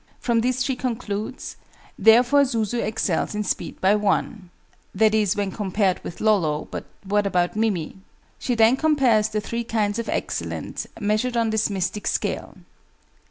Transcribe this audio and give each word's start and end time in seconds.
From 0.19 0.41
this 0.41 0.63
she 0.63 0.75
concludes 0.75 1.57
"therefore 1.95 2.43
Zuzu 2.43 2.79
excels 2.81 3.35
in 3.35 3.43
speed 3.43 3.79
by 3.79 3.93
1" 3.93 4.49
(i.e. 4.99 5.27
when 5.35 5.51
compared 5.51 6.03
with 6.03 6.19
Lolo; 6.19 6.67
but 6.71 6.85
what 7.03 7.27
about 7.27 7.55
Mimi?). 7.55 7.97
She 8.39 8.55
then 8.55 8.77
compares 8.77 9.29
the 9.29 9.39
3 9.39 9.63
kinds 9.63 9.99
of 9.99 10.09
excellence, 10.09 10.87
measured 10.99 11.37
on 11.37 11.51
this 11.51 11.69
mystic 11.69 12.07
scale. 12.07 12.55